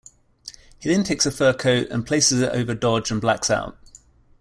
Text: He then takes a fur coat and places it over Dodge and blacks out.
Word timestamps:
He 0.79 0.89
then 0.89 1.03
takes 1.03 1.27
a 1.27 1.31
fur 1.31 1.53
coat 1.53 1.89
and 1.91 2.07
places 2.07 2.41
it 2.41 2.51
over 2.53 2.73
Dodge 2.73 3.11
and 3.11 3.21
blacks 3.21 3.51
out. 3.51 3.77